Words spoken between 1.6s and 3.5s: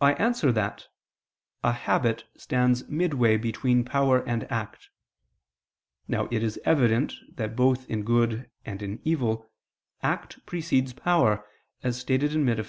A habit stands midway